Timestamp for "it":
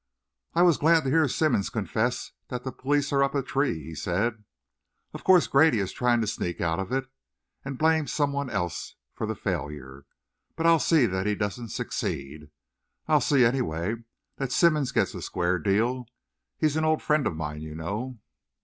6.91-7.05